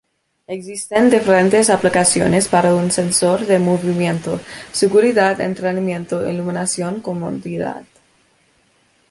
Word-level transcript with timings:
Existen 0.47 1.11
diferentes 1.11 1.69
aplicaciones 1.69 2.47
para 2.47 2.73
un 2.73 2.89
sensor 2.89 3.45
de 3.45 3.59
movimiento: 3.59 4.39
seguridad, 4.71 5.39
entretenimiento, 5.39 6.27
iluminación, 6.27 7.01
comodidad. 7.01 7.83